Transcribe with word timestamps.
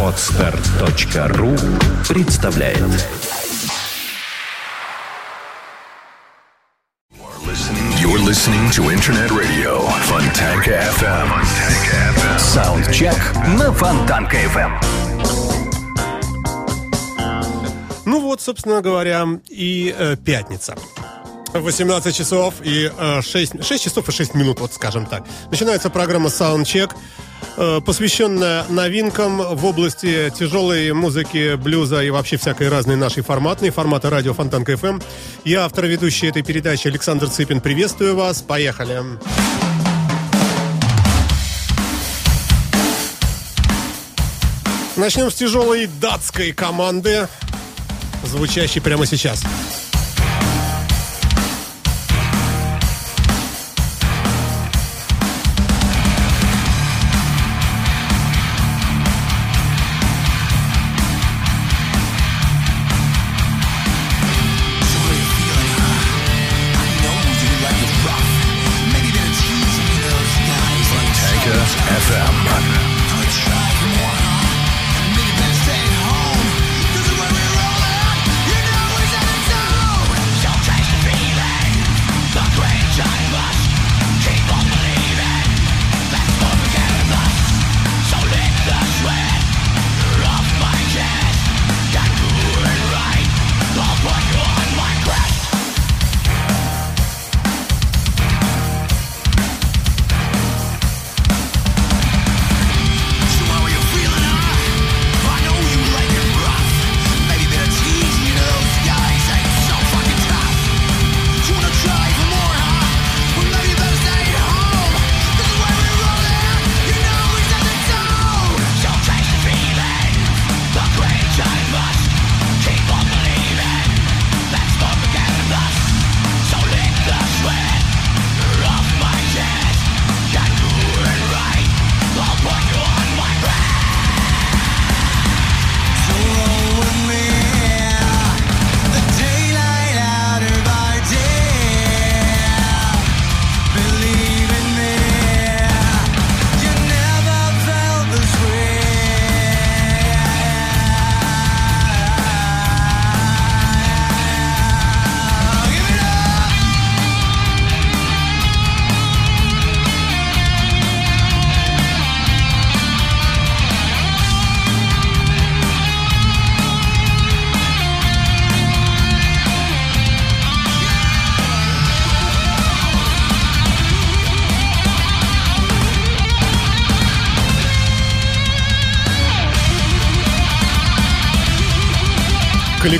Отстар.ру 0.00 1.56
представляет 2.08 2.78
You're 7.98 8.22
listening 8.24 8.70
to 8.70 8.92
Internet 8.92 9.32
Radio 9.32 9.82
Fontanka 10.04 10.84
FM. 11.00 12.38
Саундчек 12.38 13.34
на 13.58 13.72
Фонтанка 13.72 14.36
FM. 14.36 14.70
Ну 18.06 18.20
вот, 18.20 18.40
собственно 18.40 18.82
говоря, 18.82 19.26
и 19.48 19.92
э, 19.98 20.16
пятница. 20.24 20.76
18 21.52 22.14
часов 22.14 22.54
и 22.62 22.90
э, 22.96 23.20
6, 23.20 23.64
6 23.64 23.82
часов 23.82 24.08
и 24.08 24.12
6 24.12 24.34
минут, 24.34 24.60
вот 24.60 24.72
скажем 24.72 25.06
так. 25.06 25.26
Начинается 25.50 25.90
программа 25.90 26.28
Soundcheck, 26.28 26.92
посвященная 27.56 28.64
новинкам 28.68 29.38
в 29.38 29.64
области 29.64 30.32
тяжелой 30.36 30.92
музыки, 30.92 31.54
блюза 31.56 32.02
и 32.02 32.10
вообще 32.10 32.36
всякой 32.36 32.68
разной 32.68 32.96
нашей 32.96 33.22
форматной, 33.22 33.70
формата 33.70 34.10
радио 34.10 34.34
Фонтанка 34.34 34.72
FM. 34.72 35.02
Я 35.44 35.64
автор 35.64 35.86
ведущий 35.86 36.26
этой 36.28 36.42
передачи 36.42 36.88
Александр 36.88 37.28
Цыпин. 37.28 37.60
Приветствую 37.60 38.16
вас. 38.16 38.42
Поехали. 38.42 39.02
Начнем 44.96 45.30
с 45.30 45.34
тяжелой 45.34 45.86
датской 45.86 46.52
команды, 46.52 47.28
звучащей 48.24 48.80
прямо 48.80 49.06
сейчас. 49.06 49.42
Fontanka 49.42 49.83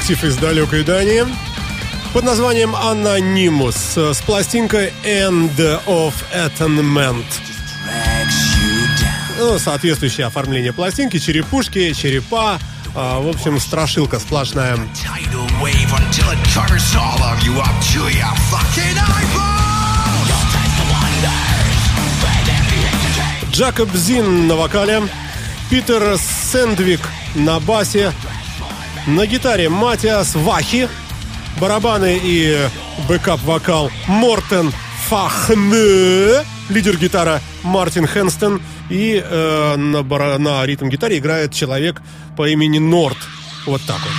коллектив 0.07 0.25
из 0.25 0.37
далекой 0.37 0.85
Дании 0.85 1.25
под 2.13 2.25
названием 2.25 2.75
Anonymous 2.75 4.13
с 4.13 4.21
пластинкой 4.21 4.93
End 5.03 5.57
of 5.87 6.13
Atonement. 6.35 7.25
Ну, 9.39 9.59
соответствующее 9.59 10.27
оформление 10.27 10.75
пластинки, 10.75 11.19
черепушки, 11.19 11.95
черепа, 11.95 12.59
а, 12.95 13.19
в 13.21 13.29
общем, 13.29 13.59
страшилка 13.59 14.19
сплошная. 14.19 14.77
Джакоб 23.53 23.95
Зин 23.95 24.49
на 24.49 24.57
вокале, 24.57 25.03
Питер 25.71 26.19
Сэндвик 26.19 27.01
на 27.35 27.59
басе, 27.59 28.13
на 29.07 29.27
гитаре 29.27 29.69
Матиас 29.69 30.35
Вахи, 30.35 30.89
барабаны 31.61 32.19
и 32.23 32.69
бэкап-вокал 33.09 33.91
Мортен 34.07 34.73
Фахне, 35.09 36.45
лидер 36.71 36.97
гитара 36.97 37.41
Мартин 37.63 38.07
Хенстон 38.07 38.63
и 38.89 39.23
э, 39.23 39.77
на, 39.77 40.03
бара- 40.03 40.39
на 40.39 40.65
ритм-гитаре 40.65 41.19
играет 41.19 41.53
человек 41.53 42.01
по 42.37 42.49
имени 42.49 42.79
Норт. 42.79 43.19
Вот 43.67 43.83
так 43.87 44.01
вот. 44.01 44.13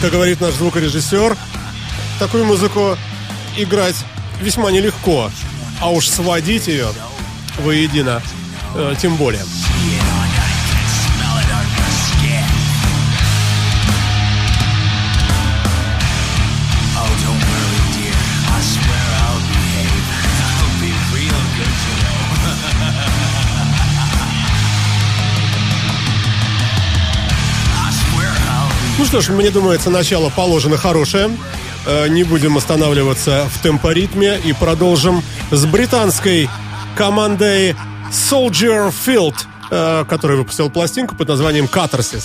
Как 0.00 0.10
говорит 0.10 0.40
наш 0.40 0.54
звукорежиссер, 0.54 1.36
такую 2.18 2.44
музыку 2.44 2.96
играть 3.56 3.96
весьма 4.40 4.70
нелегко, 4.72 5.30
а 5.80 5.90
уж 5.90 6.08
сводить 6.08 6.66
ее 6.66 6.88
воедино 7.58 8.22
э, 8.74 8.94
тем 9.00 9.16
более. 9.16 9.42
Ну 28.98 29.06
что 29.06 29.20
ж, 29.20 29.30
мне 29.30 29.50
думается, 29.50 29.90
начало 29.90 30.30
положено 30.30 30.76
хорошее. 30.76 31.30
Э, 31.86 32.06
Не 32.08 32.22
будем 32.22 32.56
останавливаться 32.56 33.48
в 33.52 33.60
темпоритме 33.62 34.38
и 34.44 34.52
продолжим 34.52 35.22
с 35.50 35.64
британской 35.64 36.48
командой 36.96 37.74
Soldier 38.10 38.92
Field, 38.92 39.34
э, 39.70 40.04
который 40.08 40.36
выпустил 40.36 40.70
пластинку 40.70 41.16
под 41.16 41.28
названием 41.28 41.66
Catharsis. 41.66 42.24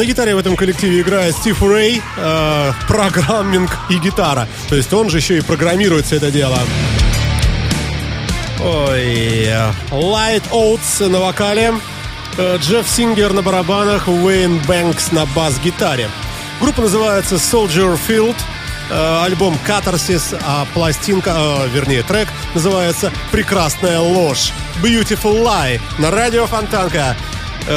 На 0.00 0.06
гитаре 0.06 0.34
в 0.34 0.38
этом 0.38 0.56
коллективе 0.56 1.02
играет 1.02 1.36
Стив 1.36 1.62
Рэй, 1.62 2.00
э, 2.16 2.72
программинг 2.88 3.70
и 3.90 3.98
гитара. 3.98 4.48
То 4.70 4.74
есть 4.74 4.90
он 4.94 5.10
же 5.10 5.18
еще 5.18 5.36
и 5.36 5.40
программирует 5.42 6.06
все 6.06 6.16
это 6.16 6.30
дело. 6.30 6.58
Ой, 8.60 9.44
Light 9.90 10.42
Oats 10.52 11.06
на 11.06 11.20
вокале, 11.20 11.74
э, 12.38 12.56
Джефф 12.62 12.88
Сингер 12.88 13.34
на 13.34 13.42
барабанах, 13.42 14.08
Уэйн 14.08 14.62
Бэнкс 14.66 15.12
на 15.12 15.26
бас-гитаре. 15.26 16.08
Группа 16.62 16.80
называется 16.80 17.34
Soldier 17.34 18.00
Field, 18.08 18.36
э, 18.88 19.22
альбом 19.26 19.58
Катарсис, 19.66 20.32
а 20.46 20.66
пластинка, 20.72 21.34
э, 21.36 21.68
вернее 21.74 22.02
трек, 22.04 22.28
называется 22.54 23.12
«Прекрасная 23.32 24.00
ложь». 24.00 24.50
Beautiful 24.82 25.44
Lie 25.44 25.78
на 25.98 26.10
радио 26.10 26.46
Фонтанка 26.46 27.14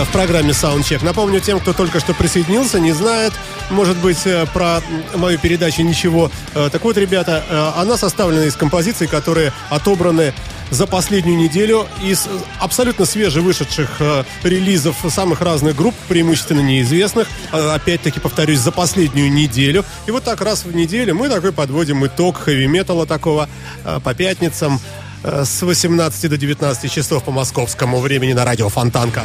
в 0.02 0.12
программе 0.12 0.52
Soundcheck. 0.52 1.04
Напомню 1.04 1.40
тем, 1.40 1.60
кто 1.60 1.74
только 1.74 2.00
что 2.00 2.14
присоединился, 2.14 2.80
не 2.80 2.94
знает, 2.94 3.34
может 3.70 3.98
быть, 3.98 4.26
э, 4.26 4.46
про 4.54 4.82
мою 5.16 5.38
передачу 5.38 5.84
ничего. 5.84 6.32
Э, 6.56 6.70
Так 6.72 6.84
вот, 6.84 6.98
ребята, 6.98 7.44
э, 7.48 7.72
она 7.82 7.96
составлена 7.98 8.46
из 8.46 8.56
композиций, 8.56 9.08
которые 9.08 9.54
отобраны 9.70 10.34
за 10.72 10.88
последнюю 10.88 11.38
неделю 11.38 11.86
из 12.04 12.28
абсолютно 12.60 13.06
свежевышедших 13.06 13.90
э, 14.00 14.24
релизов 14.44 14.96
самых 15.10 15.42
разных 15.42 15.76
групп, 15.76 15.94
преимущественно 16.08 16.62
неизвестных. 16.62 17.28
Э, 17.52 17.74
Опять-таки, 17.76 18.20
повторюсь, 18.20 18.60
за 18.60 18.72
последнюю 18.72 19.32
неделю. 19.32 19.86
И 20.08 20.12
вот 20.12 20.24
так 20.24 20.42
раз 20.42 20.66
в 20.66 20.76
неделю 20.76 21.14
мы 21.14 21.30
такой 21.30 21.52
подводим 21.52 22.04
итог 22.08 22.38
хэви-металла 22.40 23.06
такого 23.06 23.48
э, 23.86 24.00
по 24.04 24.14
пятницам 24.16 24.78
э, 24.78 25.03
с 25.24 25.62
18 25.62 26.30
до 26.30 26.38
19 26.38 26.92
часов 26.92 27.24
по 27.24 27.32
московскому 27.32 28.00
времени 28.00 28.34
на 28.34 28.46
радио 28.46 28.70
Фонтанка. 28.70 29.24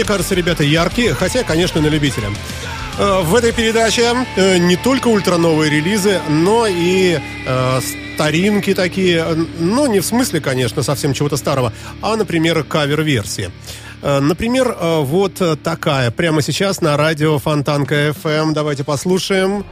Мне 0.00 0.06
кажется, 0.06 0.34
ребята 0.34 0.64
яркие, 0.64 1.12
хотя, 1.12 1.42
конечно, 1.44 1.78
на 1.82 1.88
любителя. 1.88 2.30
Э, 2.98 3.20
В 3.22 3.34
этой 3.34 3.52
передаче 3.52 4.14
э, 4.36 4.56
не 4.56 4.76
только 4.76 5.08
ультрановые 5.08 5.70
релизы, 5.70 6.22
но 6.26 6.66
и 6.66 7.18
э, 7.46 7.80
старинки 8.14 8.72
такие. 8.72 9.18
э, 9.18 9.34
Но 9.58 9.86
не 9.86 10.00
в 10.00 10.06
смысле, 10.06 10.40
конечно, 10.40 10.82
совсем 10.82 11.12
чего-то 11.12 11.36
старого, 11.36 11.74
а, 12.00 12.16
например, 12.16 12.64
кавер-версии. 12.64 13.50
Например, 14.02 14.74
вот 14.80 15.42
такая. 15.62 16.10
Прямо 16.10 16.40
сейчас 16.40 16.80
на 16.80 16.96
радио 16.96 17.38
Фонтанка 17.38 18.08
FM. 18.08 18.54
Давайте 18.54 18.82
послушаем. 18.82 19.66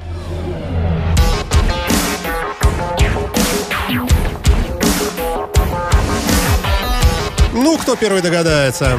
Ну, 7.54 7.78
кто 7.78 7.96
первый 7.96 8.20
догадается? 8.20 8.98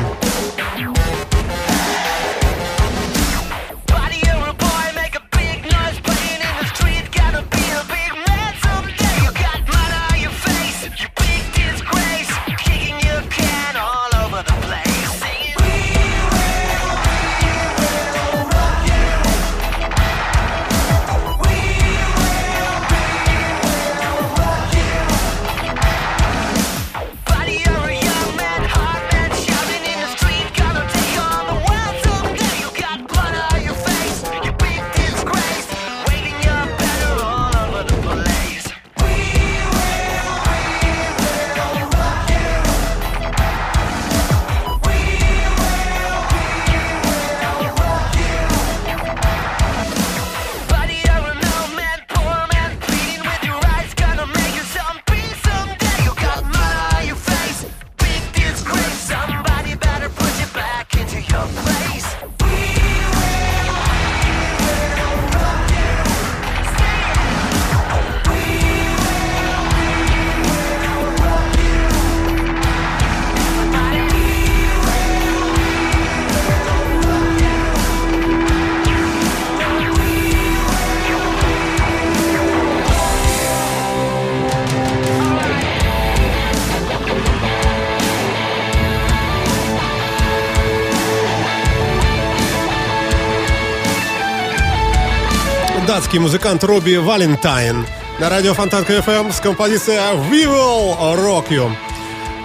Датский 96.09 96.19
музыкант 96.19 96.63
Робби 96.63 96.95
Валентайн 96.95 97.85
на 98.17 98.29
радио 98.31 98.55
Фонтанка 98.55 98.93
FM 98.93 99.31
с 99.31 99.39
композицией 99.39 99.99
«We 100.31 100.45
Will 100.45 100.97
Rock 101.15 101.49
You» 101.49 101.71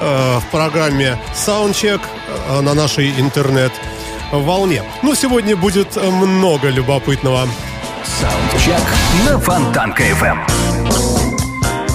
э, 0.00 0.38
в 0.38 0.44
программе 0.50 1.18
Soundcheck 1.34 2.02
э, 2.50 2.60
на 2.60 2.74
нашей 2.74 3.18
интернет-волне. 3.18 4.82
Ну, 5.02 5.14
сегодня 5.14 5.56
будет 5.56 5.96
много 5.96 6.68
любопытного. 6.68 7.48
Саундчек 8.04 8.82
на 9.26 9.38
Фонтанка 9.38 10.02
FM. 10.10 11.13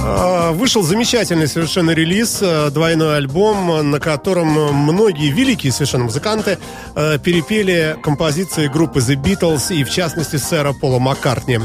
Э, 0.01 0.51
Вышел 0.51 0.81
замечательный 0.81 1.47
совершенно 1.47 1.91
релиз, 1.91 2.39
э, 2.41 2.69
двойной 2.71 3.17
альбом, 3.17 3.91
на 3.91 3.99
котором 3.99 4.47
многие 4.73 5.29
великие 5.29 5.71
совершенно 5.71 6.05
музыканты 6.05 6.57
э, 6.95 7.17
перепели 7.19 7.97
композиции 8.01 8.67
группы 8.67 8.99
The 8.99 9.15
Beatles 9.15 9.75
и, 9.75 9.83
в 9.83 9.89
частности, 9.89 10.37
сэра 10.37 10.73
Пола 10.73 10.99
Маккартни. 10.99 11.59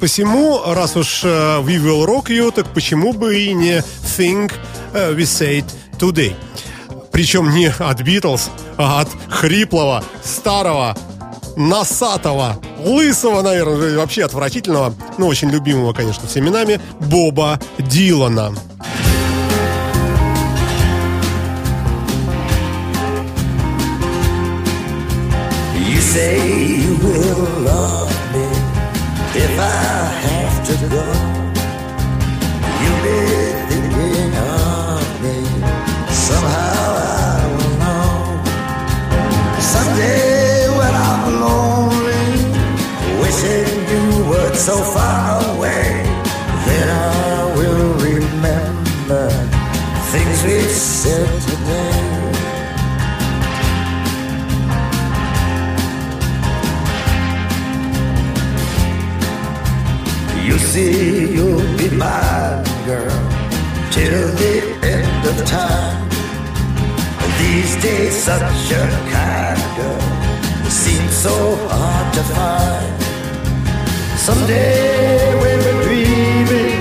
Посему, 0.00 0.60
раз 0.66 0.96
уж 0.96 1.24
We 1.24 1.82
Will 1.82 2.06
Rock 2.06 2.26
You, 2.26 2.52
так 2.52 2.72
почему 2.72 3.12
бы 3.12 3.36
и 3.36 3.52
не 3.52 3.82
Think 4.16 4.52
We 4.92 5.22
Said 5.22 5.64
Today? 5.98 6.36
Причем 7.10 7.52
не 7.52 7.66
от 7.66 8.00
Beatles, 8.00 8.50
а 8.76 9.00
от 9.00 9.08
хриплого, 9.28 10.04
старого, 10.22 10.96
носатого, 11.56 12.58
лысого, 12.84 13.42
наверное, 13.42 13.96
вообще 13.96 14.24
отвратительного, 14.24 14.94
но 15.18 15.26
очень 15.26 15.50
любимого, 15.50 15.92
конечно, 15.92 16.26
всеми 16.28 16.48
нами, 16.48 16.80
Боба 17.00 17.60
Дилана. 17.78 18.54
You 25.76 26.00
say 26.00 26.43
time. 65.54 66.08
These 67.40 67.74
days, 67.82 68.14
such 68.28 68.70
a 68.82 68.84
kind 69.14 69.62
girl 69.76 70.00
seems 70.82 71.14
so 71.26 71.36
hard 71.70 72.08
to 72.16 72.22
find. 72.34 72.94
Someday, 74.26 75.34
when 75.42 75.58
we're 75.64 75.82
dreaming, 75.86 76.80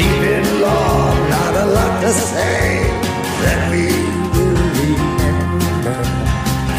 deep 0.00 0.22
in 0.36 0.46
love, 0.66 1.16
not 1.34 1.54
a 1.64 1.66
lot 1.76 1.94
to 2.04 2.12
say, 2.30 2.60
then 3.42 3.60
we 3.72 3.86
will 4.32 4.56
remember 4.82 5.96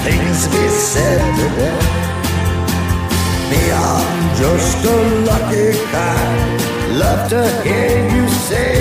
things 0.06 0.38
we 0.54 0.64
said 0.92 1.22
today. 1.40 1.82
Me, 3.50 3.62
I'm 3.92 4.20
just 4.44 4.80
a 4.96 4.98
lucky 5.30 5.70
kind. 5.94 6.60
Love 7.04 7.24
to 7.34 7.42
hear 7.64 7.96
you 8.16 8.26
say 8.50 8.76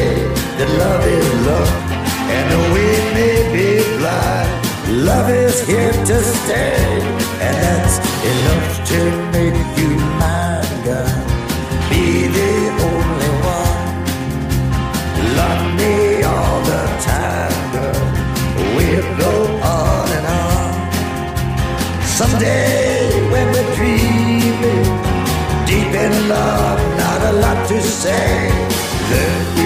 that 0.58 0.70
love 0.82 1.04
is 1.16 1.28
love, 1.50 1.98
and 2.37 2.49
we 2.75 2.87
may 3.16 3.37
be 3.54 3.68
blind, 3.99 4.50
love 5.06 5.30
is 5.30 5.66
here 5.66 5.92
to 5.92 6.16
stay, 6.23 6.76
and 7.44 7.56
that's 7.64 7.97
enough 8.32 8.88
to 8.90 9.00
make 9.35 9.58
you 9.78 9.90
mine, 10.23 10.85
girl. 10.85 11.25
Be 11.90 12.28
the 12.38 12.54
only 12.88 13.32
one. 13.56 13.88
Love 15.40 15.64
me 15.80 16.23
all 16.23 16.61
the 16.73 16.82
time, 17.11 17.58
girl. 17.75 18.04
We'll 18.76 19.11
go 19.25 19.32
on 19.62 20.06
and 20.18 20.26
on. 20.26 20.73
Someday 22.18 23.11
when 23.32 23.47
we're 23.52 23.75
dreaming, 23.76 24.85
deep 25.66 25.92
in 26.04 26.28
love, 26.28 26.80
not 27.02 27.20
a 27.30 27.32
lot 27.44 27.68
to 27.68 27.80
say, 27.80 28.50
then 29.11 29.57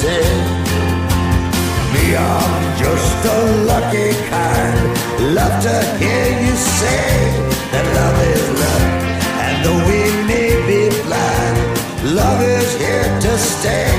today. 0.00 0.32
Me, 1.92 2.16
I'm 2.16 2.78
just 2.78 3.24
a 3.26 3.38
lucky 3.70 4.10
kind. 4.32 4.78
Love 5.36 5.56
to 5.62 5.76
hear 6.00 6.26
you 6.44 6.54
say 6.56 7.04
that 7.72 7.84
love 7.98 8.18
is 8.32 8.46
love, 8.62 8.86
and 9.44 9.54
though 9.64 9.80
we 9.90 10.00
may 10.30 10.50
be 10.68 10.80
blind, 11.04 11.56
love 12.16 12.40
is 12.42 12.70
here 12.80 13.10
to 13.24 13.32
stay, 13.38 13.92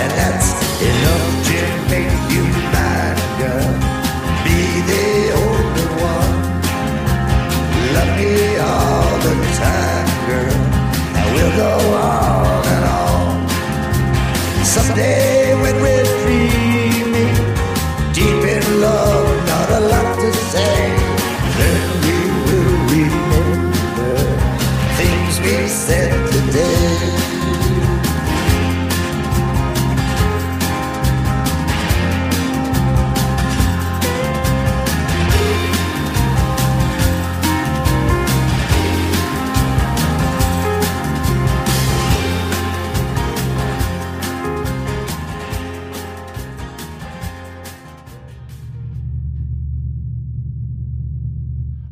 and 0.00 0.10
that's 0.20 0.48
enough 0.90 1.26
to 1.48 1.58
make 1.92 2.12
you 2.32 2.44
mine, 2.74 3.18
girl. 3.40 3.68
Be 4.44 4.60
the 4.90 5.08
only 5.44 5.88
one. 6.12 6.36
Love 7.96 8.12
me 8.20 8.34
all 8.68 9.12
the 9.24 9.34
time, 9.64 10.08
girl, 10.28 10.56
and 11.16 11.26
we'll 11.34 11.54
go 11.64 11.74
on 11.96 12.64
and 12.74 12.84
on. 12.84 13.48
Someday 14.64 15.37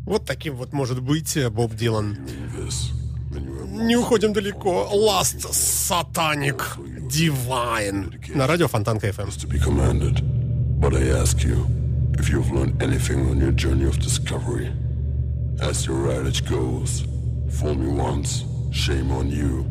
Вот 0.07 0.25
таким 0.25 0.55
вот 0.55 0.73
может 0.73 1.03
быть 1.03 1.37
э, 1.37 1.51
Боб 1.51 1.75
Дилан. 1.75 2.17
Не 3.73 3.97
уходим 3.97 4.33
далеко. 4.33 4.89
Last 4.95 5.51
Satanic 5.51 6.63
Divine. 7.09 8.15
На 8.35 8.47
радио 8.47 8.69
Фонтанка 8.69 9.09
FM. 9.09 9.29
to 9.31 9.49
be 9.49 9.59
commanded. 9.59 10.23
But 10.81 10.95
I 10.95 11.09
ask 11.21 11.43
you 11.43 11.67
if 12.19 12.31
you've 12.31 12.51
learned 12.53 12.81
anything 12.81 13.29
on 13.31 13.41
your 13.41 13.53
journey 13.53 13.85
of 13.85 13.99
discovery. 13.99 14.71
As 15.61 15.87
your 15.87 16.11
adage 16.13 16.49
goes, 16.49 17.05
fool 17.51 17.75
me 17.75 17.89
once, 17.89 18.45
shame 18.71 19.11
on 19.11 19.29
you. 19.29 19.67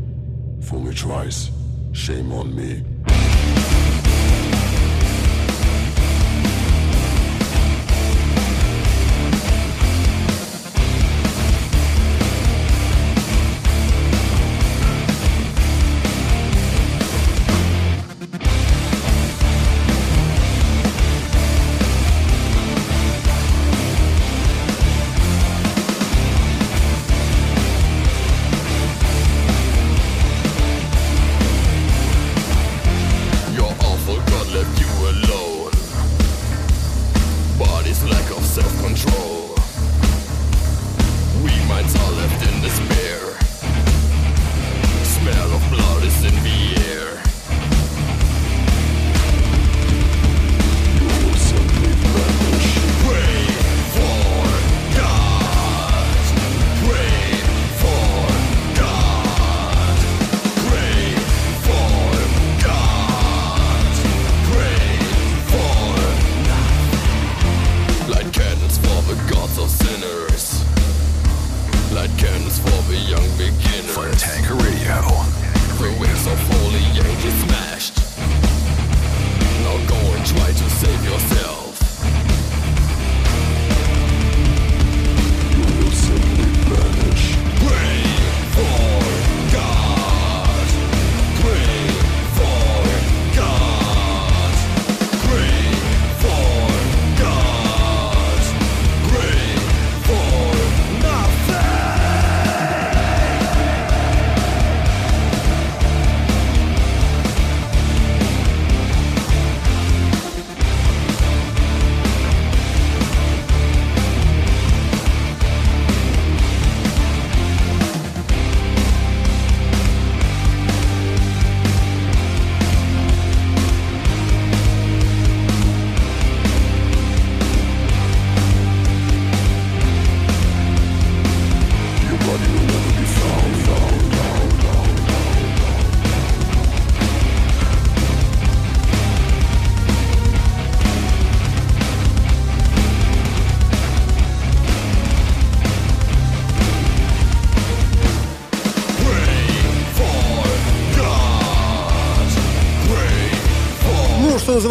Fool 0.61 0.81
me 0.81 0.93
twice, 0.93 1.49
shame 1.93 2.33
on 2.33 2.53
me. 2.53 2.83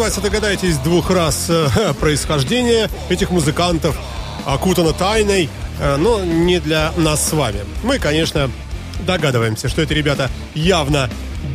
Называется, 0.05 0.21
догадаетесь 0.21 0.77
двух 0.77 1.09
раз 1.09 1.47
э, 1.49 1.93
происхождение 1.99 2.91
этих 3.09 3.31
музыкантов 3.31 3.97
окутано 4.45 4.93
тайной, 4.93 5.49
э, 5.79 5.95
но 5.95 6.23
не 6.23 6.59
для 6.59 6.91
нас 6.95 7.27
с 7.27 7.33
вами. 7.33 7.61
Мы, 7.81 7.97
конечно, 7.97 8.51
догадываемся, 8.99 9.67
что 9.67 9.81
эти 9.81 9.93
ребята 9.93 10.29
явно 10.53 11.09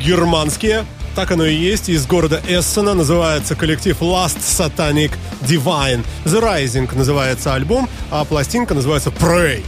германские. 0.05 0.85
Так 1.15 1.31
оно 1.31 1.45
и 1.47 1.55
есть. 1.55 1.91
Из 1.91 2.05
города 2.07 2.41
Эссена 2.49 2.95
называется 2.95 3.55
коллектив 3.55 3.97
Last 4.01 4.41
Satanic 4.41 5.13
Divine. 5.43 6.05
The 6.25 6.43
Rising 6.43 6.93
называется 6.97 7.55
альбом, 7.55 7.89
а 8.11 8.25
пластинка 8.25 8.75
называется 8.75 9.11
Pray. 9.11 9.63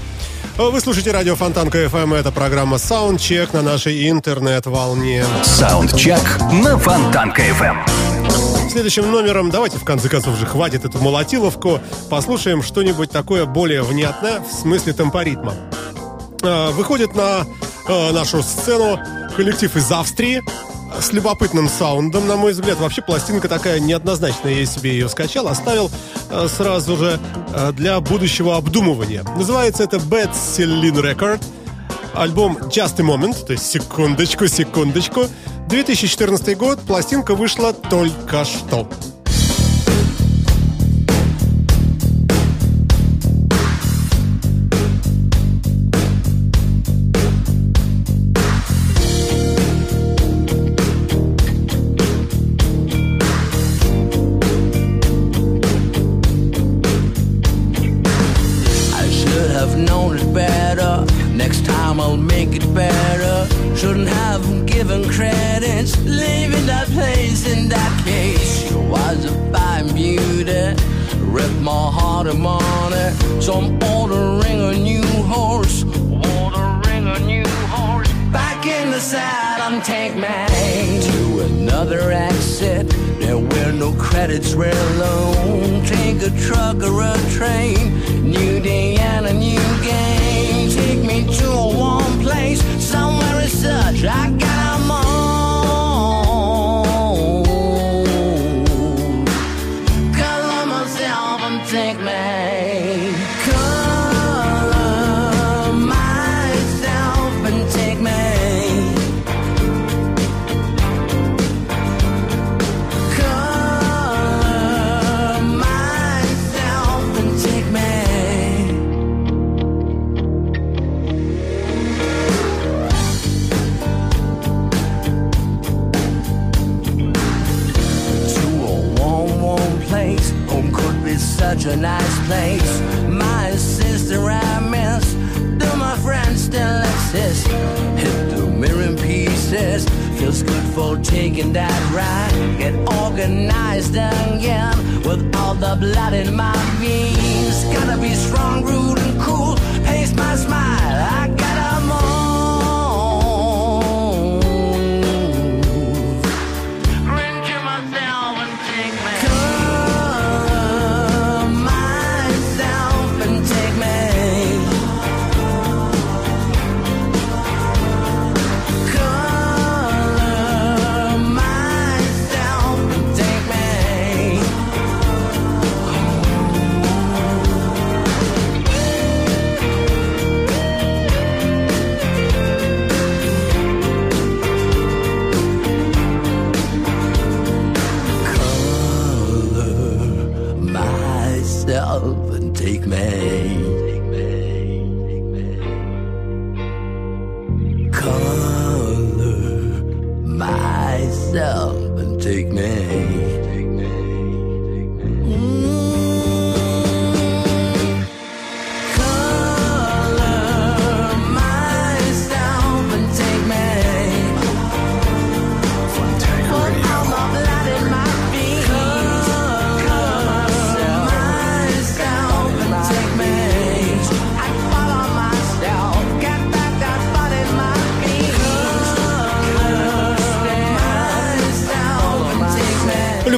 Вы 0.58 0.80
слушаете 0.80 1.12
радио 1.12 1.36
Фонтанка 1.36 1.84
FM. 1.84 2.16
Это 2.16 2.32
программа 2.32 2.78
Soundcheck 2.78 3.50
на 3.52 3.62
нашей 3.62 4.10
интернет-волне. 4.10 5.24
Саундчек 5.44 6.40
на 6.64 6.76
Фонтанка 6.76 7.42
FM. 7.42 7.91
Следующим 8.72 9.10
номером, 9.10 9.50
давайте 9.50 9.76
в 9.76 9.84
конце 9.84 10.08
концов 10.08 10.38
же 10.38 10.46
хватит 10.46 10.86
эту 10.86 10.98
молотиловку, 10.98 11.78
послушаем 12.08 12.62
что-нибудь 12.62 13.10
такое 13.10 13.44
более 13.44 13.82
внятное 13.82 14.40
в 14.40 14.50
смысле 14.50 14.94
темпоритма. 14.94 15.52
Э, 16.42 16.70
Выходит 16.70 17.14
на 17.14 17.44
э, 17.86 18.12
нашу 18.12 18.42
сцену 18.42 18.98
коллектив 19.36 19.76
из 19.76 19.92
Австрии 19.92 20.42
с 20.98 21.12
любопытным 21.12 21.68
саундом, 21.68 22.26
на 22.26 22.36
мой 22.36 22.52
взгляд. 22.52 22.78
Вообще 22.78 23.02
пластинка 23.02 23.46
такая 23.46 23.78
неоднозначная, 23.78 24.54
я 24.54 24.64
себе 24.64 24.92
ее 24.92 25.10
скачал, 25.10 25.48
оставил 25.48 25.90
э, 26.30 26.48
сразу 26.48 26.96
же 26.96 27.20
для 27.74 28.00
будущего 28.00 28.56
обдумывания. 28.56 29.22
Называется 29.36 29.82
это 29.82 29.98
Bad 29.98 30.32
Celine 30.32 30.98
Record. 30.98 31.44
Альбом 32.14 32.56
Just 32.56 33.00
a 33.00 33.02
Moment, 33.02 33.44
то 33.46 33.52
есть 33.52 33.70
секундочку, 33.70 34.46
секундочку. 34.46 35.26
2014 35.72 36.58
год, 36.58 36.80
пластинка 36.80 37.34
вышла 37.34 37.72
только 37.72 38.44
что. 38.44 38.86
No 84.22 84.28
credits, 84.28 84.54
we're 84.54 84.70
alone. 84.70 85.84
Take 85.84 86.22
a 86.22 86.30
truck 86.38 86.76
or 86.82 87.02
a 87.02 87.16
train. 87.30 88.00
New 88.22 88.60
day 88.60 88.94
and 88.96 89.26
a 89.26 89.32
new 89.32 89.60
game. 89.82 90.70
Take 90.70 91.04
me 91.04 91.24
to 91.38 91.50
a 91.50 91.76
warm 91.76 92.20
place, 92.20 92.62
somewhere 92.80 93.40
as 93.40 93.52
such. 93.52 94.04
I 94.04 94.31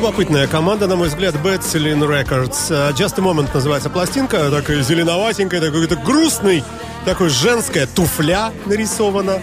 Любопытная 0.04 0.46
команда, 0.46 0.86
на 0.86 0.96
мой 0.96 1.08
взгляд, 1.08 1.34
Bad 1.36 1.60
Celine 1.60 2.06
Records. 2.06 2.66
Э, 2.68 2.92
Just 2.92 3.14
a 3.16 3.22
Moment 3.22 3.48
называется 3.54 3.88
пластинка, 3.88 4.50
такая 4.50 4.82
зеленоватенькая, 4.82 5.62
такой 5.62 5.80
какой-то 5.80 6.04
грустный, 6.04 6.62
такой 7.06 7.30
женская 7.30 7.86
туфля 7.86 8.52
нарисована. 8.66 9.40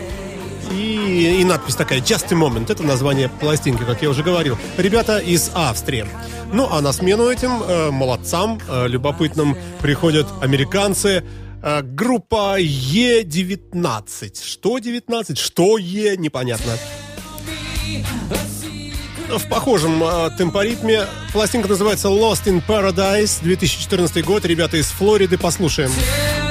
И, 0.71 1.39
и 1.41 1.43
надпись 1.45 1.73
такая 1.73 1.97
Just 1.99 2.27
a 2.29 2.35
Moment. 2.35 2.71
Это 2.71 2.83
название 2.83 3.27
пластинки, 3.27 3.83
как 3.83 4.03
я 4.03 4.11
уже 4.11 4.21
говорил. 4.21 4.55
Ребята 4.77 5.17
из 5.17 5.49
Австрии. 5.55 6.05
Ну, 6.53 6.67
а 6.71 6.79
на 6.81 6.93
смену 6.93 7.27
этим 7.27 7.63
э, 7.63 7.89
молодцам, 7.89 8.59
э, 8.69 8.87
любопытным, 8.87 9.57
приходят 9.81 10.27
американцы. 10.43 11.23
Э, 11.63 11.81
группа 11.81 12.61
Е19. 12.61 14.45
Что 14.45 14.77
19? 14.77 15.39
Что 15.39 15.79
Е? 15.79 16.17
Непонятно. 16.17 16.73
В 19.37 19.47
похожем 19.47 20.03
э, 20.03 20.29
темпоритме 20.37 21.05
пластинка 21.31 21.69
называется 21.69 22.09
Lost 22.09 22.45
in 22.45 22.61
Paradise 22.65 23.41
2014 23.41 24.25
год. 24.25 24.43
Ребята 24.45 24.75
из 24.77 24.87
Флориды, 24.87 25.37
послушаем. 25.37 25.91
Tell 25.91 26.50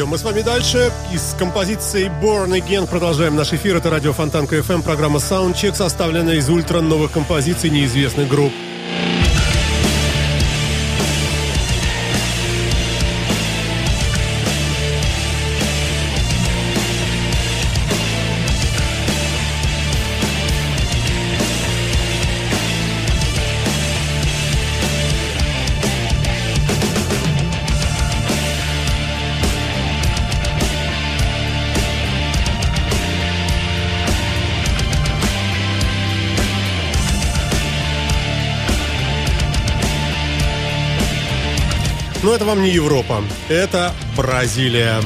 Идем 0.00 0.08
мы 0.08 0.16
с 0.16 0.22
вами 0.22 0.40
дальше. 0.40 0.90
из 1.12 1.34
композиции 1.38 1.60
композицией 1.60 2.10
Born 2.22 2.58
Again 2.58 2.86
продолжаем 2.86 3.36
наш 3.36 3.52
эфир. 3.52 3.76
Это 3.76 3.90
радио 3.90 4.14
Фонтанка 4.14 4.56
FM, 4.56 4.76
эм», 4.76 4.82
программа 4.82 5.18
Soundcheck, 5.18 5.74
составленная 5.74 6.36
из 6.36 6.48
ультра 6.48 6.80
новых 6.80 7.12
композиций 7.12 7.68
неизвестных 7.68 8.26
групп. 8.26 8.50
Но 42.30 42.36
это 42.36 42.44
вам 42.44 42.62
не 42.62 42.70
Европа, 42.70 43.24
это 43.48 43.92
Бразилия. 44.16 45.00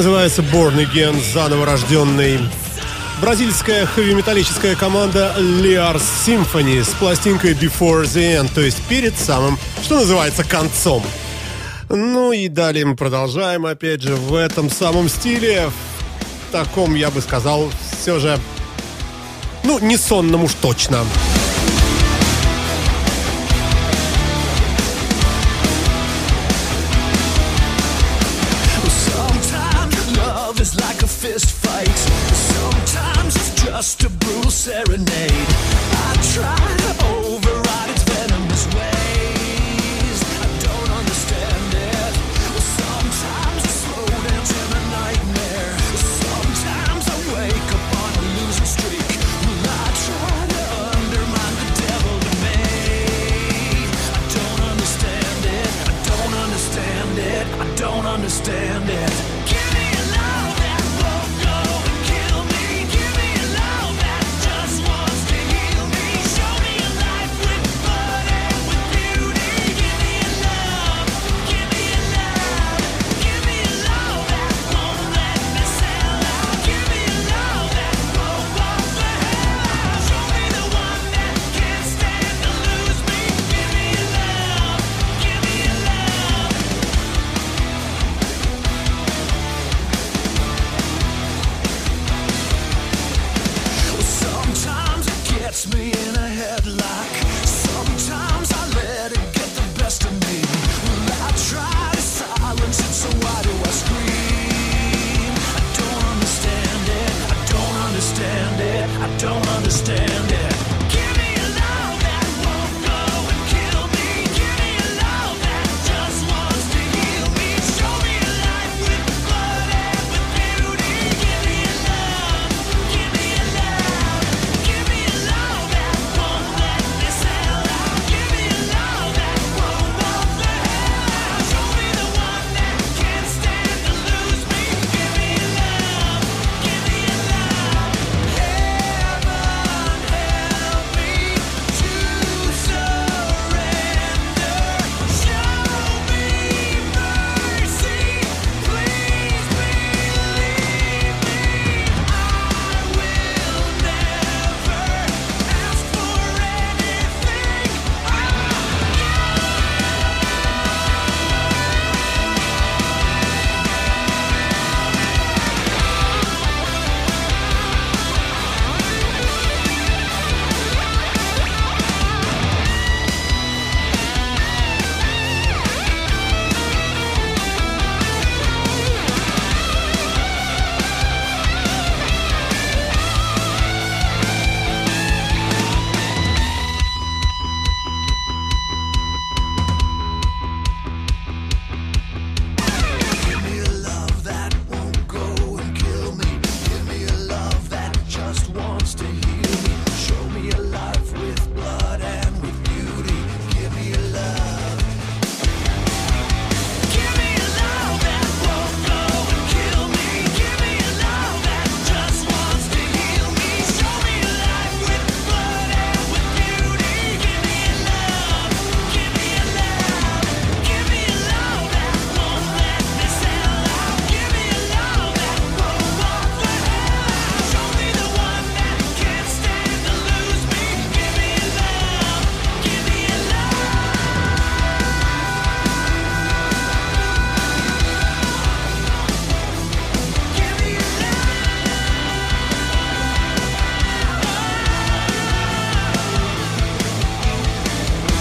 называется 0.00 0.40
Born 0.40 0.76
Again, 0.76 1.22
заново 1.34 1.66
рожденный. 1.66 2.40
Бразильская 3.20 3.84
хэви-металлическая 3.84 4.74
команда 4.74 5.34
Liars 5.36 6.02
Symphony 6.26 6.82
с 6.82 6.88
пластинкой 6.94 7.52
Before 7.52 8.04
the 8.04 8.40
End, 8.40 8.50
то 8.54 8.62
есть 8.62 8.82
перед 8.84 9.14
самым, 9.18 9.58
что 9.82 9.96
называется, 9.96 10.42
концом. 10.42 11.04
Ну 11.90 12.32
и 12.32 12.48
далее 12.48 12.86
мы 12.86 12.96
продолжаем, 12.96 13.66
опять 13.66 14.00
же, 14.00 14.14
в 14.14 14.34
этом 14.34 14.70
самом 14.70 15.10
стиле, 15.10 15.70
в 16.48 16.52
таком, 16.52 16.94
я 16.94 17.10
бы 17.10 17.20
сказал, 17.20 17.70
все 18.00 18.18
же, 18.18 18.38
ну, 19.64 19.78
не 19.80 19.98
сонном 19.98 20.44
уж 20.44 20.54
точно. 20.62 21.00
Точно. 21.00 21.49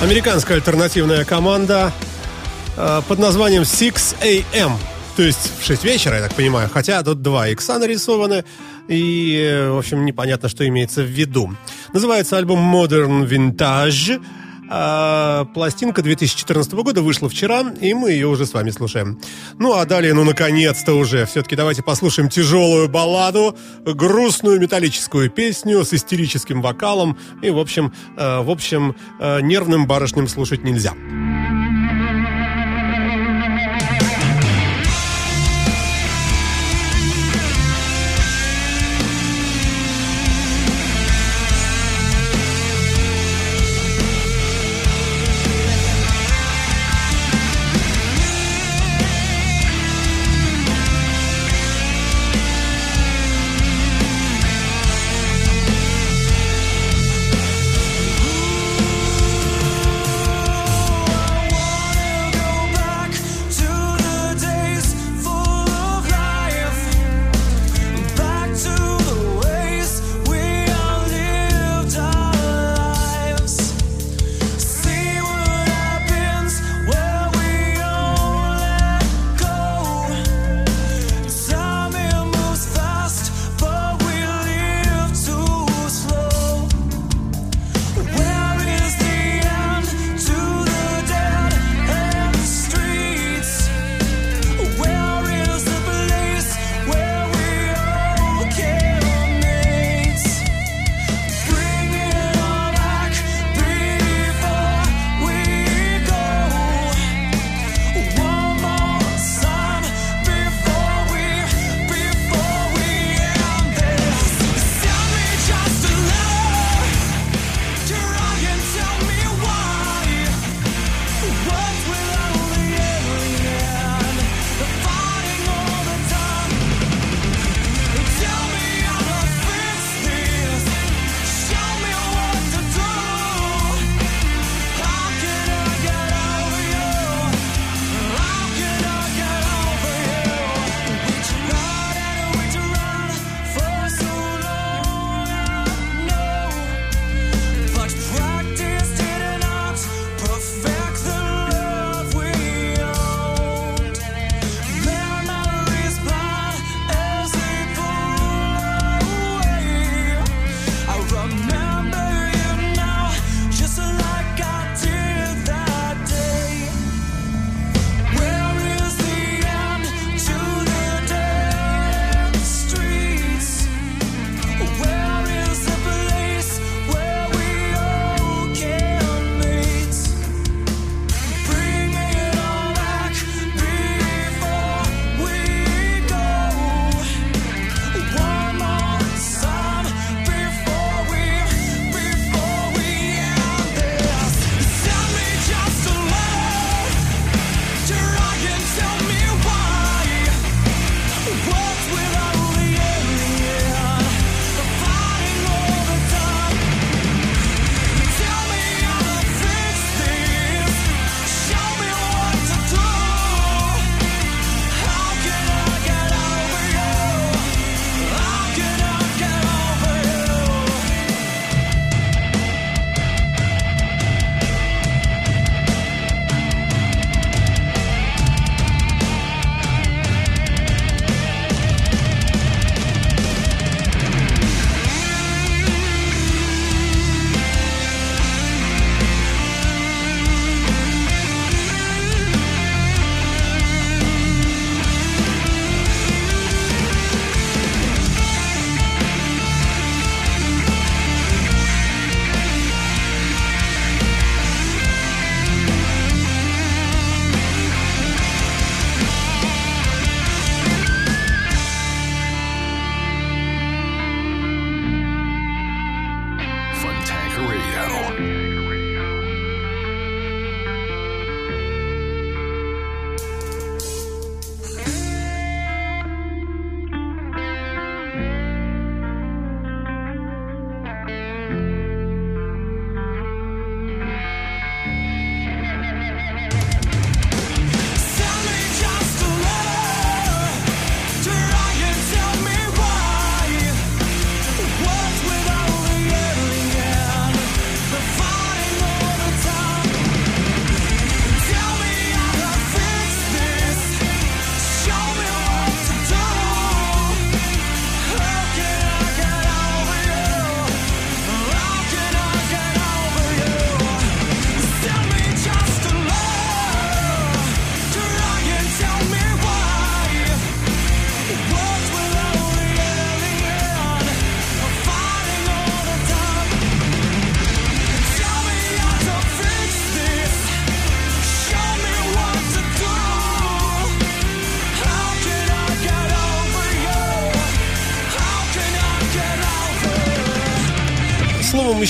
Американская 0.02 0.56
альтернативная 0.56 1.26
команда 1.26 1.91
э, 2.78 3.02
под 3.06 3.20
названием 3.20 3.64
6AM. 3.64 4.72
То 5.18 5.24
есть 5.24 5.52
в 5.60 5.66
6 5.66 5.84
вечера, 5.84 6.16
я 6.16 6.22
так 6.22 6.34
понимаю. 6.36 6.70
Хотя 6.74 7.04
тут 7.04 7.22
два 7.22 7.50
икса 7.50 7.78
нарисованы. 7.78 8.45
И, 8.88 9.38
э, 9.38 9.70
в 9.70 9.78
общем, 9.78 10.06
непонятно, 10.06 10.47
что 10.47 10.66
имеется 10.66 11.02
в 11.02 11.08
виду. 11.08 11.54
Называется 11.91 12.38
альбом 12.38 12.74
Modern 12.74 13.28
Vintage. 13.28 14.22
А, 14.70 15.45
пластинка 15.45 16.03
2014 16.03 16.72
года 16.74 17.01
вышла 17.01 17.28
вчера, 17.28 17.61
и 17.82 17.93
мы 17.93 18.11
ее 18.11 18.28
уже 18.28 18.45
с 18.45 18.53
вами 18.53 18.70
слушаем. 18.70 19.20
Ну 19.57 19.74
а 19.74 19.86
далее, 19.86 20.13
ну 20.13 20.24
наконец-то 20.24 20.93
уже, 20.93 21.26
все-таки 21.26 21.55
давайте 21.55 21.82
послушаем 21.82 22.30
тяжелую 22.30 22.88
балладу, 22.88 23.57
грустную 23.84 24.59
металлическую 24.59 25.30
песню 25.32 25.84
с 25.84 25.93
истерическим 25.93 26.61
вокалом, 26.61 27.17
и, 27.41 27.49
в 27.49 27.57
общем, 27.57 27.93
э, 28.15 28.41
в 28.41 28.49
общем, 28.51 28.95
э, 29.20 29.41
нервным 29.41 29.88
барышням 29.88 30.28
слушать. 30.28 30.63
Нельзя. 30.63 30.93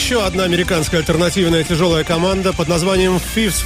Еще 0.09 0.25
одна 0.25 0.45
американская 0.45 1.01
альтернативная 1.01 1.63
тяжелая 1.63 2.03
команда 2.03 2.51
под 2.51 2.67
названием 2.67 3.17
Fifth, 3.35 3.63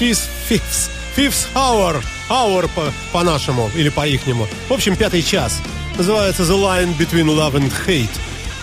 Fifth, 0.00 0.30
Fifth, 0.48 0.88
Fifth 1.14 1.46
Hour, 1.54 2.02
Hour 2.30 2.70
по- 2.74 2.90
по-нашему 3.12 3.70
или 3.74 3.90
по-ихнему. 3.90 4.48
В 4.70 4.72
общем, 4.72 4.96
пятый 4.96 5.22
час. 5.22 5.60
Называется 5.98 6.44
The 6.44 6.56
Line 6.56 6.96
Between 6.96 7.26
Love 7.26 7.56
and 7.56 7.72
Hate. 7.86 8.08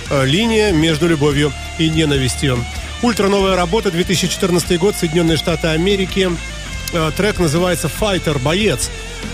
Э, 0.09 0.25
Линия 0.25 0.71
между 0.71 1.07
любовью 1.07 1.53
и 1.77 1.89
ненавистью. 1.89 2.57
Ультра 3.03 3.27
новая 3.27 3.55
работа, 3.55 3.91
2014 3.91 4.79
год, 4.79 4.95
Соединенные 4.95 5.37
Штаты 5.37 5.67
Америки. 5.67 6.27
Э, 6.91 7.11
Трек 7.15 7.37
называется 7.37 7.87
«Fighter», 7.87 8.39
«Боец». 8.39 8.89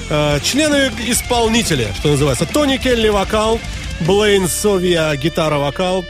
Э, 0.09 0.41
Члены 0.43 0.91
исполнители, 1.07 1.87
что 1.97 2.09
называется. 2.09 2.45
Тони 2.45 2.75
Келли– 2.75 3.07
вокал, 3.07 3.61
Блейн 4.01 4.49
Совия– 4.49 5.15
гитара-вокал, 5.15 6.03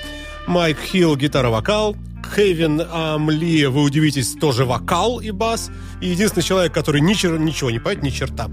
Майк 0.47 0.79
Хилл– 0.79 1.15
гитара-вокал, 1.17 1.95
Хейвен 2.35 2.81
Амли, 2.91 3.65
вы 3.65 3.81
удивитесь, 3.83 4.33
тоже 4.33 4.65
вокал 4.65 5.19
и 5.19 5.31
бас. 5.31 5.69
И 6.01 6.07
единственный 6.07 6.43
человек, 6.43 6.73
который 6.73 7.01
ни 7.01 7.13
чер- 7.13 7.37
ничего 7.37 7.69
не 7.69 7.79
поет, 7.79 8.01
ни 8.01 8.09
черта. 8.09 8.49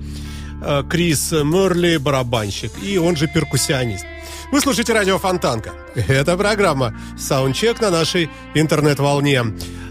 Э, 0.62 0.82
Крис 0.88 1.32
Мерли– 1.32 1.96
барабанщик, 1.98 2.72
и 2.82 2.98
он 2.98 3.16
же 3.16 3.28
перкуссионист. 3.28 4.04
Вы 4.50 4.60
слушаете 4.60 4.92
радио 4.92 5.18
Фонтанка. 5.18 5.72
Это 5.94 6.36
программа 6.36 6.94
«Саундчек» 7.18 7.80
на 7.80 7.90
нашей 7.90 8.30
интернет-волне. 8.54 9.42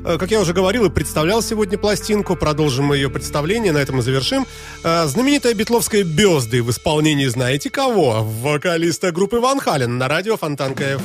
Э, 0.06 0.18
Как 0.18 0.32
я 0.32 0.39
уже 0.39 0.54
говорил 0.54 0.86
и 0.86 0.89
представлял 0.89 1.41
сегодня 1.41 1.78
пластинку, 1.78 2.36
продолжим 2.36 2.86
мы 2.86 2.95
ее 2.97 3.10
представление, 3.10 3.74
на 3.74 3.80
этом 3.80 3.99
и 3.99 4.01
завершим. 4.01 4.45
Э, 4.84 5.06
Знаменитая 5.06 5.54
битловская 5.54 6.04
«Безды» 6.04 6.64
в 6.64 6.70
исполнении 6.72 7.28
знаете 7.28 7.70
кого? 7.70 8.24
Вокалиста 8.24 9.12
группы 9.12 9.39
Ван 9.39 9.60
Хален 9.60 9.97
на 9.97 10.08
радио 10.08 10.38
Фонтанка 10.38 10.97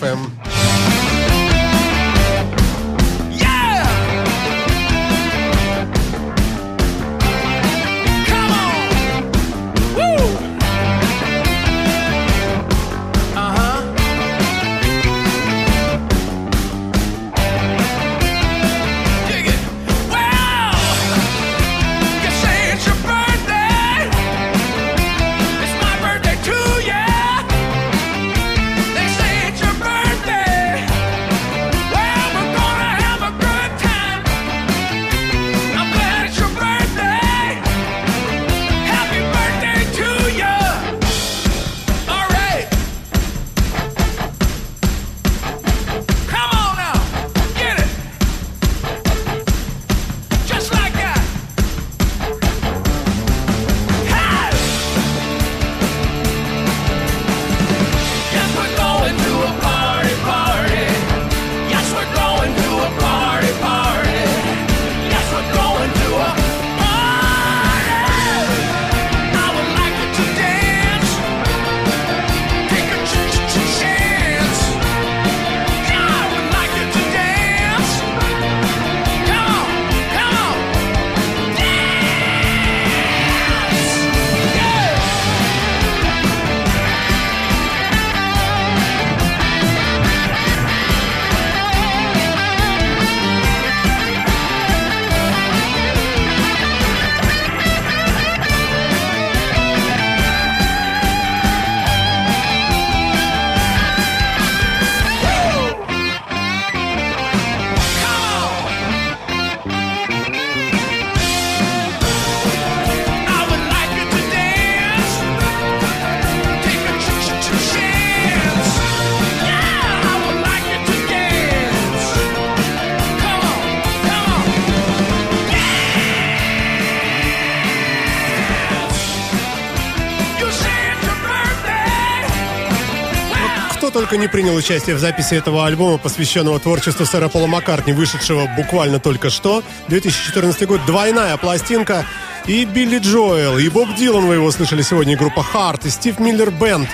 только 133.99 134.17
не 134.17 134.29
принял 134.29 134.55
участие 134.55 134.95
в 134.95 135.01
записи 135.01 135.35
этого 135.35 135.67
альбома, 135.67 135.99
посвященного 135.99 136.61
творчеству 136.61 137.05
сэра 137.05 137.29
Пола 137.29 137.49
Маккартни, 137.49 137.93
вышедшего 137.93 138.49
буквально 138.57 139.01
только 139.01 139.29
что. 139.29 139.65
2014 139.89 140.69
год, 140.69 140.81
двойная 140.87 141.37
пластинка. 141.37 142.07
И 142.47 142.65
Билли 142.65 143.01
Джоэл, 143.01 143.59
и 143.59 143.69
Боб 143.69 143.89
Дилан, 143.97 144.27
вы 144.27 144.35
его 144.35 144.53
слышали 144.53 144.83
сегодня, 144.83 145.15
и 145.15 145.17
группа 145.17 145.43
Харт, 145.43 145.85
и 145.87 145.91
Стив 145.91 146.21
Миллер 146.21 146.53
Бенд, 146.53 146.89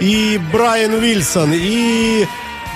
и 0.00 0.38
Брайан 0.52 0.92
Уилсон, 0.92 1.52
и, 1.54 2.26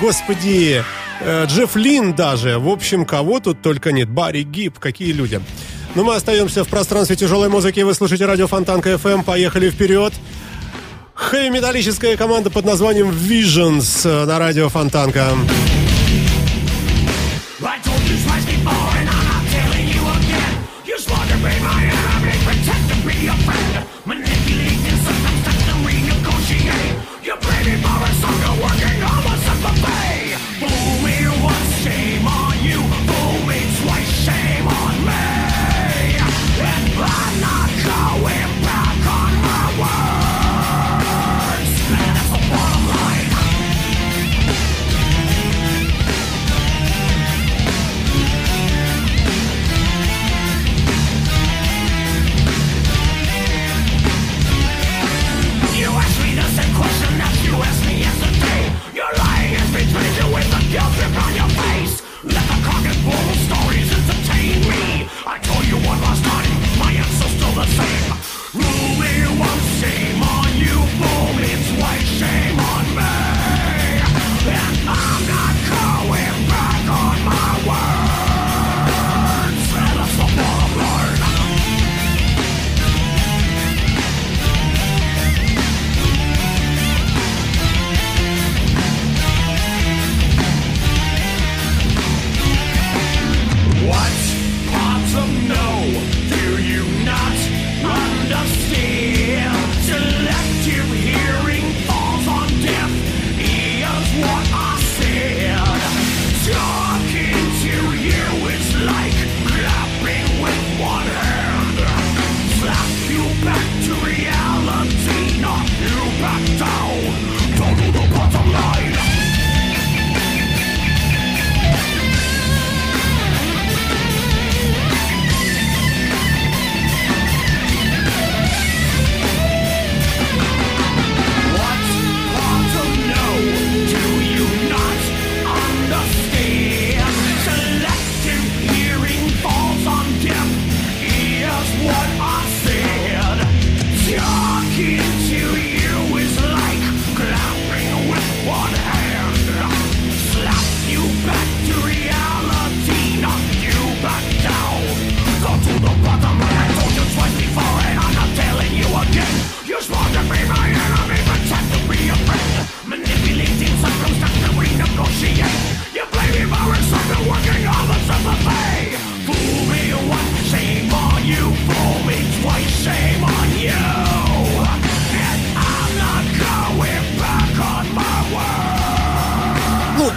господи, 0.01 0.83
э, 1.21 1.45
Джефф 1.45 1.77
Лин 1.77 2.15
даже. 2.15 2.59
В 2.59 2.71
общем, 2.71 3.05
кого 3.05 3.39
тут 3.39 3.61
только 3.61 3.93
нет. 3.93 4.09
Барри 4.09 4.45
Гиб, 4.45 4.79
какие 4.79 5.13
люди. 5.13 5.43
Но 5.95 6.05
мы 6.05 6.15
остаемся 6.15 6.65
в 6.65 6.69
пространстве 6.69 7.17
тяжелой 7.17 7.51
музыки. 7.51 7.81
Вы 7.81 7.93
слушаете 7.93 8.25
радио 8.25 8.47
Фонтанка 8.47 8.93
FM. 8.93 9.25
Поехали 9.25 9.69
вперед. 9.69 10.15
Хэви-металлическая 11.15 12.17
команда 12.17 12.51
под 12.51 12.65
названием 12.65 13.11
Visions 13.11 14.09
э, 14.09 14.27
на 14.27 14.39
радио 14.39 14.69
Фонтанка. 14.69 15.29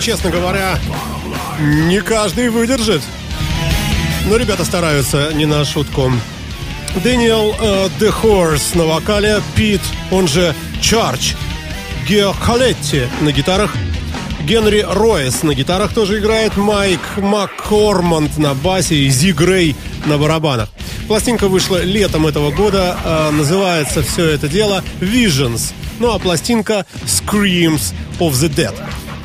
Честно 0.07 0.29
говоря, 0.29 0.79
не 1.59 1.99
каждый 1.99 2.47
выдержит. 2.47 3.01
Но 4.29 4.37
ребята 4.37 4.63
стараются 4.63 5.33
не 5.33 5.45
на 5.45 5.65
шутку. 5.65 6.09
Дэниел 7.03 7.53
э, 7.59 7.89
The 7.99 8.77
на 8.77 8.85
вокале, 8.85 9.41
Пит, 9.53 9.81
он 10.09 10.29
же 10.29 10.55
Чарч, 10.81 11.35
Гео 12.07 12.31
Халетти 12.31 13.01
на 13.19 13.33
гитарах, 13.33 13.75
Генри 14.45 14.85
Ройс 14.89 15.43
на 15.43 15.53
гитарах 15.53 15.93
тоже 15.93 16.19
играет, 16.19 16.55
Майк 16.55 17.01
Маккорманд 17.17 18.37
на 18.37 18.53
басе 18.53 18.95
и 18.95 19.09
Зи 19.09 19.33
Грей 19.33 19.75
на 20.05 20.17
барабанах. 20.17 20.69
Пластинка 21.09 21.49
вышла 21.49 21.83
летом 21.83 22.25
этого 22.27 22.51
года, 22.51 22.97
э, 23.03 23.31
называется 23.31 24.03
все 24.03 24.29
это 24.29 24.47
дело 24.47 24.85
Visions, 25.01 25.73
ну 25.99 26.13
а 26.13 26.17
пластинка 26.17 26.85
Screams 27.05 27.93
of 28.19 28.31
the 28.31 28.47
Dead. 28.47 28.73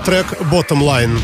Трек 0.04 0.26
Bottom 0.50 0.80
Line. 0.80 1.18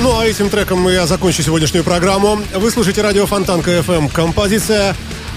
Ну 0.00 0.18
а 0.18 0.26
этим 0.26 0.48
треком 0.48 0.88
я 0.88 1.06
закончу 1.06 1.42
сегодняшнюю 1.42 1.84
программу. 1.84 2.40
Вы 2.54 2.70
слушаете 2.70 3.02
радио 3.02 3.26
Фонтанка 3.26 3.70
FM. 3.78 4.10
Композиция 4.10 4.96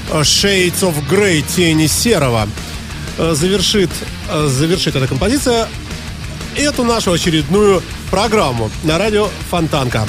Shades 0.09 0.79
of 0.79 0.95
Grey, 1.09 1.41
Тени 1.41 1.87
Серого. 1.87 2.47
Завершит, 3.17 3.89
завершит 4.31 4.95
эта 4.95 5.07
композиция 5.07 5.67
эту 6.55 6.85
нашу 6.85 7.11
очередную 7.11 7.83
программу 8.09 8.71
на 8.83 8.97
радио 8.97 9.27
Фонтанка. 9.49 10.07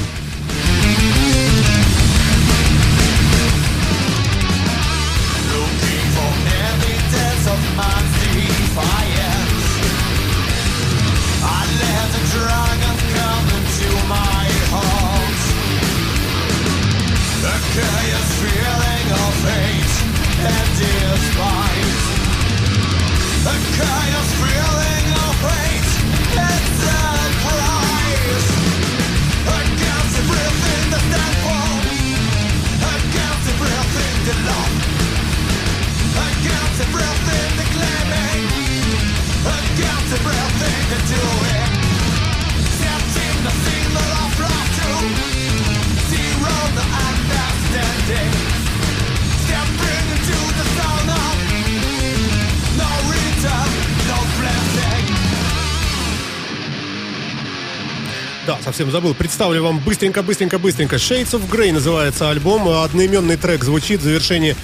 Совсем 58.73 58.89
забыл. 58.89 59.13
Представлю 59.13 59.63
вам 59.63 59.77
быстренько-быстренько-быстренько. 59.77 60.95
Shades 60.95 61.33
of 61.33 61.47
Grey 61.47 61.71
называется 61.71 62.31
альбом. 62.31 62.67
Одноименный 62.67 63.37
трек 63.37 63.63
звучит 63.63 63.99
в 63.99 64.03
завершении 64.03 64.55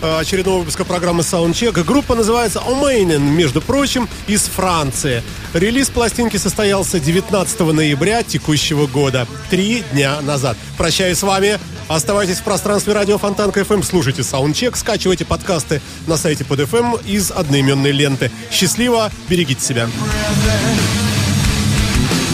э, 0.00 0.18
очередного 0.20 0.60
выпуска 0.60 0.86
программы 0.86 1.20
Soundcheck. 1.20 1.84
Группа 1.84 2.14
называется 2.14 2.62
Omanian, 2.66 3.18
между 3.18 3.60
прочим, 3.60 4.08
из 4.26 4.44
Франции. 4.44 5.22
Релиз 5.52 5.90
пластинки 5.90 6.38
состоялся 6.38 6.98
19 6.98 7.60
ноября 7.60 8.22
текущего 8.22 8.86
года. 8.86 9.28
Три 9.50 9.84
дня 9.92 10.22
назад. 10.22 10.56
Прощаюсь 10.78 11.18
с 11.18 11.22
вами. 11.22 11.58
Оставайтесь 11.88 12.38
в 12.38 12.44
пространстве 12.44 12.94
радио 12.94 13.18
Фонтанка 13.18 13.60
FM, 13.60 13.82
слушайте 13.82 14.22
Soundcheck, 14.22 14.76
скачивайте 14.76 15.24
подкасты 15.24 15.80
на 16.06 16.16
сайте 16.16 16.44
под 16.44 16.60
FM 16.60 17.06
из 17.06 17.30
одноименной 17.30 17.92
ленты. 17.92 18.30
Счастливо, 18.50 19.10
берегите 19.28 19.60
себя. 19.60 19.88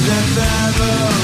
Is 0.07 1.24